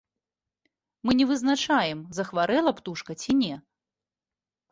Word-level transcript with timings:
Мы 1.05 1.11
не 1.19 1.25
вызначаем, 1.31 1.99
захварэла 2.19 2.71
птушка 2.79 3.11
ці 3.25 3.31
не. 3.45 3.51